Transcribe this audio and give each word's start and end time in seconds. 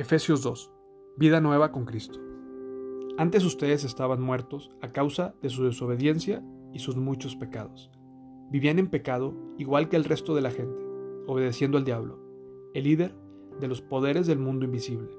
Efesios 0.00 0.42
2. 0.42 0.72
Vida 1.18 1.42
nueva 1.42 1.72
con 1.72 1.84
Cristo. 1.84 2.18
Antes 3.18 3.44
ustedes 3.44 3.84
estaban 3.84 4.22
muertos 4.22 4.70
a 4.80 4.88
causa 4.88 5.34
de 5.42 5.50
su 5.50 5.62
desobediencia 5.62 6.42
y 6.72 6.78
sus 6.78 6.96
muchos 6.96 7.36
pecados. 7.36 7.90
Vivían 8.50 8.78
en 8.78 8.88
pecado 8.88 9.34
igual 9.58 9.90
que 9.90 9.96
el 9.96 10.04
resto 10.04 10.34
de 10.34 10.40
la 10.40 10.52
gente, 10.52 10.82
obedeciendo 11.26 11.76
al 11.76 11.84
diablo, 11.84 12.18
el 12.72 12.84
líder 12.84 13.14
de 13.60 13.68
los 13.68 13.82
poderes 13.82 14.26
del 14.26 14.38
mundo 14.38 14.64
invisible. 14.64 15.10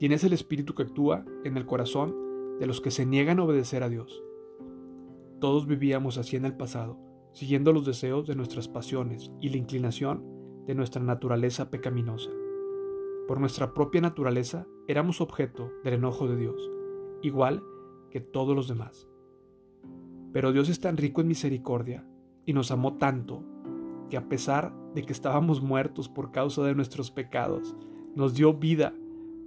Quien 0.00 0.10
es 0.10 0.24
el 0.24 0.32
espíritu 0.32 0.74
que 0.74 0.82
actúa 0.82 1.24
en 1.44 1.56
el 1.56 1.64
corazón 1.64 2.16
de 2.58 2.66
los 2.66 2.80
que 2.80 2.90
se 2.90 3.06
niegan 3.06 3.38
a 3.38 3.44
obedecer 3.44 3.84
a 3.84 3.88
Dios. 3.88 4.24
Todos 5.38 5.68
vivíamos 5.68 6.18
así 6.18 6.34
en 6.34 6.46
el 6.46 6.56
pasado, 6.56 6.98
siguiendo 7.32 7.72
los 7.72 7.86
deseos 7.86 8.26
de 8.26 8.34
nuestras 8.34 8.66
pasiones 8.66 9.30
y 9.40 9.50
la 9.50 9.58
inclinación 9.58 10.64
de 10.66 10.74
nuestra 10.74 11.00
naturaleza 11.00 11.70
pecaminosa. 11.70 12.30
Por 13.26 13.40
nuestra 13.40 13.72
propia 13.72 14.02
naturaleza 14.02 14.66
éramos 14.86 15.22
objeto 15.22 15.70
del 15.82 15.94
enojo 15.94 16.28
de 16.28 16.36
Dios, 16.36 16.70
igual 17.22 17.62
que 18.10 18.20
todos 18.20 18.54
los 18.54 18.68
demás. 18.68 19.08
Pero 20.34 20.52
Dios 20.52 20.68
es 20.68 20.78
tan 20.78 20.98
rico 20.98 21.22
en 21.22 21.28
misericordia 21.28 22.06
y 22.44 22.52
nos 22.52 22.70
amó 22.70 22.98
tanto 22.98 23.42
que 24.10 24.18
a 24.18 24.28
pesar 24.28 24.74
de 24.94 25.04
que 25.04 25.14
estábamos 25.14 25.62
muertos 25.62 26.10
por 26.10 26.32
causa 26.32 26.62
de 26.64 26.74
nuestros 26.74 27.10
pecados, 27.10 27.74
nos 28.14 28.34
dio 28.34 28.52
vida 28.52 28.92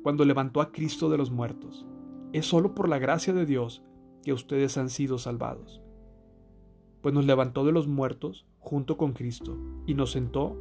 cuando 0.01 0.25
levantó 0.25 0.61
a 0.61 0.71
Cristo 0.71 1.11
de 1.11 1.19
los 1.19 1.29
muertos. 1.29 1.85
Es 2.33 2.47
solo 2.47 2.73
por 2.73 2.89
la 2.89 2.97
gracia 2.97 3.31
de 3.31 3.45
Dios 3.45 3.83
que 4.23 4.33
ustedes 4.33 4.75
han 4.79 4.89
sido 4.89 5.19
salvados. 5.19 5.83
Pues 7.01 7.13
nos 7.13 7.25
levantó 7.25 7.63
de 7.63 7.73
los 7.73 7.87
muertos 7.87 8.47
junto 8.57 8.97
con 8.97 9.13
Cristo 9.13 9.55
y 9.85 9.93
nos 9.93 10.13
sentó 10.13 10.57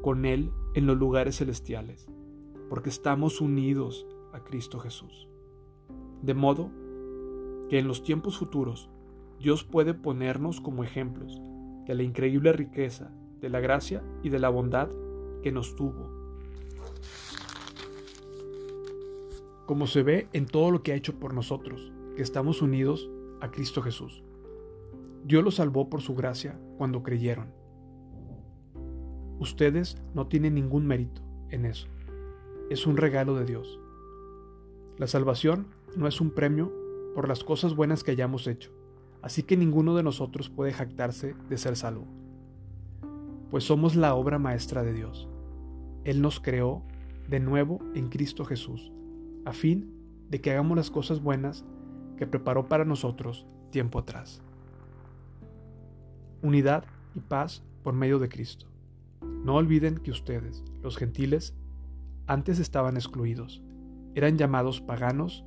con 0.00 0.26
Él 0.26 0.52
en 0.74 0.86
los 0.86 0.96
lugares 0.96 1.38
celestiales 1.38 2.08
porque 2.72 2.88
estamos 2.88 3.42
unidos 3.42 4.06
a 4.32 4.44
Cristo 4.44 4.78
Jesús. 4.78 5.28
De 6.22 6.32
modo 6.32 6.70
que 7.68 7.78
en 7.78 7.86
los 7.86 8.02
tiempos 8.02 8.38
futuros 8.38 8.88
Dios 9.38 9.62
puede 9.62 9.92
ponernos 9.92 10.62
como 10.62 10.82
ejemplos 10.82 11.38
de 11.84 11.94
la 11.94 12.02
increíble 12.02 12.50
riqueza, 12.50 13.12
de 13.42 13.50
la 13.50 13.60
gracia 13.60 14.02
y 14.22 14.30
de 14.30 14.38
la 14.38 14.48
bondad 14.48 14.88
que 15.42 15.52
nos 15.52 15.76
tuvo. 15.76 16.08
Como 19.66 19.86
se 19.86 20.02
ve 20.02 20.28
en 20.32 20.46
todo 20.46 20.70
lo 20.70 20.82
que 20.82 20.92
ha 20.92 20.96
hecho 20.96 21.20
por 21.20 21.34
nosotros, 21.34 21.92
que 22.16 22.22
estamos 22.22 22.62
unidos 22.62 23.10
a 23.42 23.50
Cristo 23.50 23.82
Jesús. 23.82 24.22
Dios 25.26 25.44
los 25.44 25.56
salvó 25.56 25.90
por 25.90 26.00
su 26.00 26.14
gracia 26.14 26.58
cuando 26.78 27.02
creyeron. 27.02 27.52
Ustedes 29.40 29.98
no 30.14 30.26
tienen 30.26 30.54
ningún 30.54 30.86
mérito 30.86 31.20
en 31.50 31.66
eso 31.66 31.86
es 32.72 32.86
un 32.86 32.96
regalo 32.96 33.34
de 33.34 33.44
Dios. 33.44 33.78
La 34.96 35.06
salvación 35.06 35.66
no 35.94 36.08
es 36.08 36.20
un 36.20 36.30
premio 36.30 36.72
por 37.14 37.28
las 37.28 37.44
cosas 37.44 37.76
buenas 37.76 38.02
que 38.02 38.12
hayamos 38.12 38.46
hecho, 38.46 38.70
así 39.20 39.42
que 39.42 39.56
ninguno 39.56 39.94
de 39.94 40.02
nosotros 40.02 40.48
puede 40.48 40.72
jactarse 40.72 41.34
de 41.50 41.58
ser 41.58 41.76
salvo, 41.76 42.06
pues 43.50 43.64
somos 43.64 43.94
la 43.94 44.14
obra 44.14 44.38
maestra 44.38 44.82
de 44.82 44.94
Dios. 44.94 45.28
Él 46.04 46.22
nos 46.22 46.40
creó 46.40 46.82
de 47.28 47.40
nuevo 47.40 47.80
en 47.94 48.08
Cristo 48.08 48.44
Jesús, 48.46 48.90
a 49.44 49.52
fin 49.52 49.92
de 50.30 50.40
que 50.40 50.50
hagamos 50.50 50.76
las 50.76 50.90
cosas 50.90 51.22
buenas 51.22 51.66
que 52.16 52.26
preparó 52.26 52.68
para 52.68 52.86
nosotros 52.86 53.46
tiempo 53.70 53.98
atrás. 53.98 54.40
Unidad 56.40 56.84
y 57.14 57.20
paz 57.20 57.62
por 57.82 57.92
medio 57.92 58.18
de 58.18 58.30
Cristo. 58.30 58.66
No 59.44 59.56
olviden 59.56 59.98
que 59.98 60.10
ustedes, 60.10 60.64
los 60.82 60.96
gentiles, 60.96 61.54
antes 62.26 62.58
estaban 62.58 62.96
excluidos. 62.96 63.62
Eran 64.14 64.38
llamados 64.38 64.80
paganos 64.80 65.44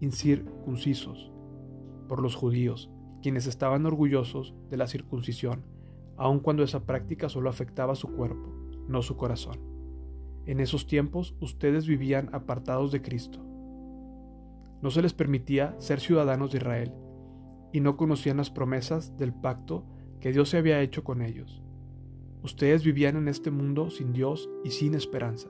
incircuncisos 0.00 1.32
por 2.08 2.22
los 2.22 2.34
judíos, 2.34 2.90
quienes 3.22 3.46
estaban 3.46 3.86
orgullosos 3.86 4.54
de 4.70 4.76
la 4.76 4.86
circuncisión, 4.86 5.64
aun 6.16 6.40
cuando 6.40 6.62
esa 6.62 6.84
práctica 6.84 7.28
solo 7.28 7.48
afectaba 7.48 7.94
su 7.94 8.08
cuerpo, 8.08 8.52
no 8.88 9.02
su 9.02 9.16
corazón. 9.16 9.58
En 10.46 10.60
esos 10.60 10.86
tiempos 10.86 11.34
ustedes 11.40 11.86
vivían 11.86 12.28
apartados 12.34 12.92
de 12.92 13.00
Cristo. 13.00 13.40
No 14.82 14.90
se 14.90 15.00
les 15.00 15.14
permitía 15.14 15.74
ser 15.78 16.00
ciudadanos 16.00 16.52
de 16.52 16.58
Israel 16.58 16.92
y 17.72 17.80
no 17.80 17.96
conocían 17.96 18.36
las 18.36 18.50
promesas 18.50 19.16
del 19.16 19.32
pacto 19.32 19.86
que 20.20 20.32
Dios 20.32 20.50
se 20.50 20.58
había 20.58 20.82
hecho 20.82 21.02
con 21.02 21.22
ellos. 21.22 21.62
Ustedes 22.42 22.84
vivían 22.84 23.16
en 23.16 23.28
este 23.28 23.50
mundo 23.50 23.88
sin 23.88 24.12
Dios 24.12 24.50
y 24.64 24.70
sin 24.70 24.94
esperanza 24.94 25.48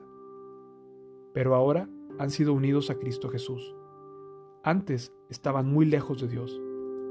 pero 1.34 1.56
ahora 1.56 1.90
han 2.18 2.30
sido 2.30 2.54
unidos 2.54 2.88
a 2.88 2.94
Cristo 2.94 3.28
Jesús. 3.28 3.74
Antes 4.62 5.12
estaban 5.28 5.70
muy 5.70 5.84
lejos 5.84 6.22
de 6.22 6.28
Dios, 6.28 6.58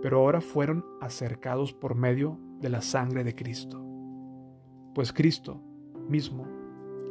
pero 0.02 0.20
ahora 0.20 0.42
fueron 0.42 0.84
acercados 1.02 1.74
por 1.74 1.94
medio 1.94 2.40
de 2.60 2.70
la 2.70 2.82
sangre 2.82 3.24
de 3.24 3.36
Cristo. 3.36 3.84
Pues 4.96 5.12
Cristo 5.12 5.62
mismo 6.08 6.48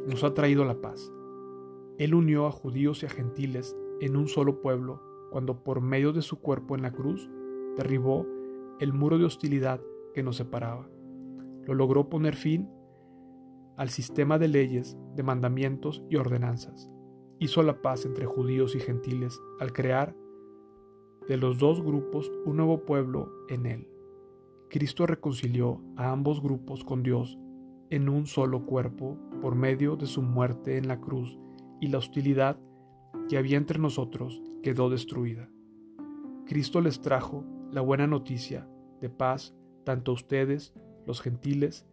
nos 0.07 0.23
ha 0.23 0.33
traído 0.33 0.65
la 0.65 0.81
paz. 0.81 1.11
Él 1.99 2.15
unió 2.15 2.47
a 2.47 2.51
judíos 2.51 3.03
y 3.03 3.05
a 3.05 3.09
gentiles 3.09 3.77
en 4.01 4.17
un 4.17 4.27
solo 4.27 4.59
pueblo 4.59 5.01
cuando 5.31 5.63
por 5.63 5.81
medio 5.81 6.13
de 6.13 6.23
su 6.23 6.41
cuerpo 6.41 6.75
en 6.75 6.81
la 6.81 6.91
cruz 6.91 7.29
derribó 7.77 8.25
el 8.79 8.91
muro 8.91 9.19
de 9.19 9.25
hostilidad 9.25 9.79
que 10.15 10.23
nos 10.23 10.37
separaba. 10.37 10.89
Lo 11.65 11.75
logró 11.75 12.09
poner 12.09 12.35
fin 12.35 12.69
al 13.77 13.89
sistema 13.89 14.39
de 14.39 14.47
leyes, 14.47 14.97
de 15.15 15.23
mandamientos 15.23 16.03
y 16.09 16.17
ordenanzas 16.17 16.92
hizo 17.39 17.63
la 17.63 17.81
paz 17.81 18.05
entre 18.05 18.25
judíos 18.25 18.75
y 18.75 18.79
gentiles 18.79 19.39
al 19.59 19.73
crear 19.73 20.15
de 21.27 21.37
los 21.37 21.57
dos 21.57 21.81
grupos 21.81 22.31
un 22.45 22.57
nuevo 22.57 22.85
pueblo 22.85 23.31
en 23.49 23.65
él. 23.65 23.87
Cristo 24.69 25.05
reconcilió 25.05 25.81
a 25.95 26.11
ambos 26.11 26.41
grupos 26.41 26.83
con 26.83 27.03
Dios 27.03 27.37
en 27.89 28.09
un 28.09 28.25
solo 28.25 28.65
cuerpo 28.65 29.17
por 29.41 29.55
medio 29.55 29.95
de 29.95 30.07
su 30.07 30.21
muerte 30.21 30.77
en 30.77 30.87
la 30.87 30.99
cruz 30.99 31.37
y 31.79 31.87
la 31.87 31.99
hostilidad 31.99 32.59
que 33.29 33.37
había 33.37 33.57
entre 33.57 33.79
nosotros 33.79 34.41
quedó 34.63 34.89
destruida. 34.89 35.49
Cristo 36.45 36.81
les 36.81 37.01
trajo 37.01 37.45
la 37.71 37.81
buena 37.81 38.07
noticia 38.07 38.67
de 38.99 39.09
paz 39.09 39.55
tanto 39.83 40.11
a 40.11 40.15
ustedes, 40.15 40.73
los 41.05 41.21
gentiles, 41.21 41.85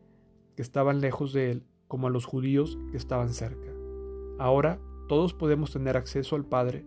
que 0.56 0.62
estaban 0.62 1.00
lejos 1.00 1.32
de 1.32 1.50
él, 1.50 1.66
como 1.88 2.06
a 2.06 2.10
los 2.10 2.24
judíos 2.24 2.78
que 2.90 2.96
estaban 2.96 3.30
cerca. 3.30 3.72
Ahora 4.38 4.80
todos 5.10 5.34
podemos 5.34 5.72
tener 5.72 5.97
acceso 5.97 6.37
al 6.37 6.44
Padre 6.44 6.84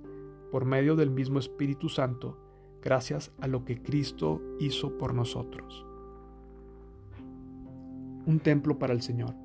por 0.49 0.63
medio 0.63 0.95
del 0.95 1.11
mismo 1.11 1.39
Espíritu 1.39 1.89
Santo, 1.89 2.37
gracias 2.81 3.33
a 3.41 3.47
lo 3.47 3.65
que 3.65 3.83
Cristo 3.83 4.41
hizo 4.61 4.97
por 4.97 5.13
nosotros. 5.13 5.85
Un 8.25 8.39
templo 8.39 8.79
para 8.79 8.93
el 8.93 9.01
Señor. 9.01 9.35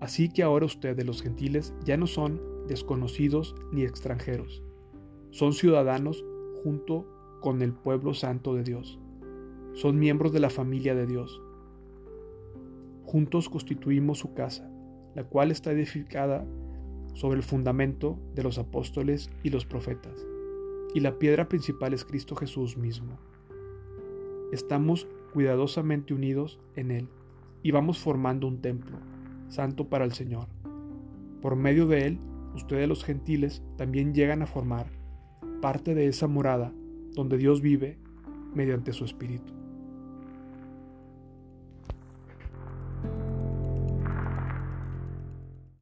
Así 0.00 0.28
que 0.28 0.42
ahora 0.42 0.66
ustedes 0.66 1.06
los 1.06 1.22
gentiles 1.22 1.72
ya 1.82 1.96
no 1.96 2.06
son 2.06 2.38
desconocidos 2.68 3.54
ni 3.72 3.84
extranjeros, 3.84 4.62
son 5.30 5.54
ciudadanos 5.54 6.22
junto 6.62 7.06
con 7.40 7.62
el 7.62 7.72
pueblo 7.72 8.12
santo 8.12 8.54
de 8.54 8.64
Dios, 8.64 9.00
son 9.72 9.98
miembros 9.98 10.30
de 10.34 10.40
la 10.40 10.50
familia 10.50 10.94
de 10.94 11.06
Dios. 11.06 11.40
Juntos 13.06 13.48
constituimos 13.48 14.18
su 14.18 14.34
casa, 14.34 14.70
la 15.14 15.24
cual 15.24 15.50
está 15.50 15.72
edificada 15.72 16.46
sobre 17.16 17.38
el 17.38 17.42
fundamento 17.42 18.18
de 18.34 18.42
los 18.42 18.58
apóstoles 18.58 19.30
y 19.42 19.48
los 19.48 19.64
profetas, 19.64 20.26
y 20.94 21.00
la 21.00 21.18
piedra 21.18 21.48
principal 21.48 21.94
es 21.94 22.04
Cristo 22.04 22.36
Jesús 22.36 22.76
mismo. 22.76 23.18
Estamos 24.52 25.08
cuidadosamente 25.32 26.12
unidos 26.12 26.60
en 26.74 26.90
Él 26.90 27.08
y 27.62 27.70
vamos 27.70 27.98
formando 27.98 28.46
un 28.46 28.60
templo, 28.60 28.98
santo 29.48 29.88
para 29.88 30.04
el 30.04 30.12
Señor. 30.12 30.46
Por 31.40 31.56
medio 31.56 31.86
de 31.86 32.06
Él, 32.06 32.18
ustedes 32.54 32.86
los 32.86 33.02
gentiles 33.02 33.62
también 33.76 34.12
llegan 34.12 34.42
a 34.42 34.46
formar 34.46 34.92
parte 35.62 35.94
de 35.94 36.08
esa 36.08 36.26
morada 36.26 36.74
donde 37.14 37.38
Dios 37.38 37.62
vive 37.62 37.96
mediante 38.54 38.92
su 38.92 39.06
Espíritu. 39.06 39.54